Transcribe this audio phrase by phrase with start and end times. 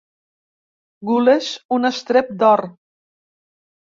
[1.09, 2.65] Gules, un estrep d'or.